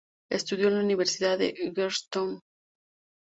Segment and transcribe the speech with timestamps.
[0.31, 2.41] Estudió en la Universidad de Georgetown.